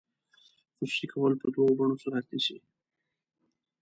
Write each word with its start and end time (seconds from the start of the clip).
خصوصي 0.77 1.05
کول 1.13 1.33
په 1.41 1.47
دوه 1.53 1.69
بڼو 1.77 1.95
صورت 2.03 2.25
نیسي. 2.31 2.57